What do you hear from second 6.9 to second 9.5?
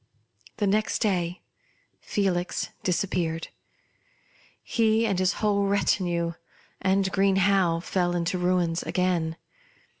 Green Howe fell into ruins again.